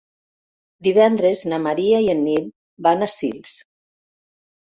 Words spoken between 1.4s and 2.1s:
na Maria i